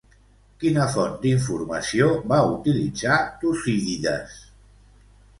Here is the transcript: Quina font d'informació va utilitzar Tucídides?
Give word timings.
Quina 0.61 0.85
font 0.93 1.17
d'informació 1.25 2.07
va 2.31 2.39
utilitzar 2.53 3.19
Tucídides? 3.43 4.39